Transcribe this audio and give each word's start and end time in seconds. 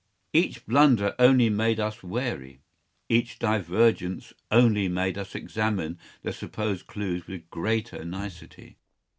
Each 0.33 0.65
blunder 0.65 1.13
only 1.19 1.51
made 1.51 1.79
us 1.79 2.01
wary. 2.01 2.63
Each 3.07 3.37
divergence 3.37 4.33
only 4.49 4.87
made 4.87 5.15
us 5.15 5.35
examine 5.35 5.99
the 6.23 6.33
supposed 6.33 6.87
clues 6.87 7.27
with 7.27 7.51
greater 7.51 8.03
nicety. 8.03 8.77